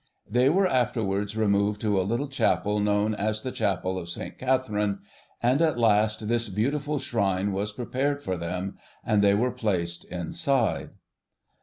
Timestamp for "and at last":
5.43-6.27